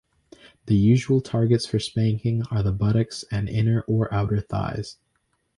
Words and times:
The 0.65 0.73
usual 0.75 1.21
targets 1.21 1.67
for 1.67 1.77
spanking 1.77 2.41
are 2.49 2.63
the 2.63 2.71
buttocks 2.71 3.23
and 3.29 3.47
inner 3.47 3.81
or 3.81 4.11
outer 4.11 4.39
thighs. 4.41 4.97